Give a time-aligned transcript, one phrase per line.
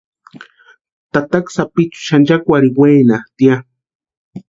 [1.11, 3.55] Tataka sapichu xanchakwarhini wenatʼi ya.